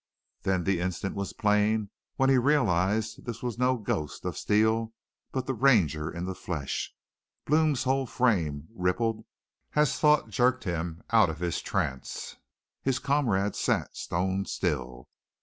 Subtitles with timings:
[0.41, 4.93] "Then the instant was plain when he realized this was no ghost of Steele,
[5.31, 6.95] but the Ranger in the flesh.
[7.45, 9.23] Blome's whole frame rippled
[9.75, 12.37] as thought jerked him out of his trance.
[12.81, 15.07] His comrades sat stone still.